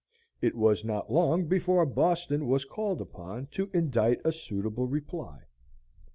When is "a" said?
4.25-4.31